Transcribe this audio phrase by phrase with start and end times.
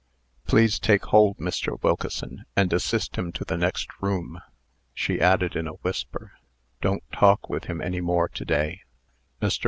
[0.47, 1.79] Please take hold, Mr.
[1.83, 4.41] Wilkeson, and assist him to the next room."
[4.95, 6.31] She added, in a whisper,
[6.81, 8.81] "Don't talk with him any more to day."
[9.43, 9.59] Mr.